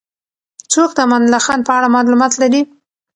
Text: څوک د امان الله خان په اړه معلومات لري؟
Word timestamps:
څوک 0.71 0.89
د 0.95 0.99
امان 1.05 1.21
الله 1.25 1.41
خان 1.45 1.59
په 1.67 1.71
اړه 1.77 1.93
معلومات 1.95 2.33
لري؟ 2.41 2.61